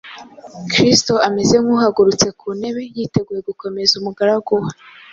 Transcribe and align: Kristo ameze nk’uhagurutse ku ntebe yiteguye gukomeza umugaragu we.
Kristo 0.71 1.13
ameze 1.27 1.55
nk’uhagurutse 1.63 2.27
ku 2.39 2.47
ntebe 2.57 2.81
yiteguye 2.95 3.41
gukomeza 3.49 3.93
umugaragu 3.99 4.53
we. 4.63 4.69